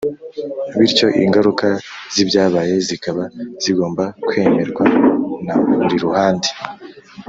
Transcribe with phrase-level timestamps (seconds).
[0.77, 1.67] bityo ingaruka
[2.13, 3.23] z'ibyabaye zikaba
[3.63, 4.83] zigomba kwemerwa
[5.45, 6.49] na buri ruhande.